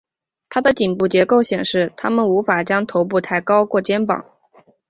[0.49, 4.25] 它们颈部结构显示它们无法将头部高抬过肩膀。